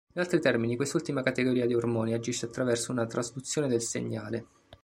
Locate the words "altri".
0.19-0.39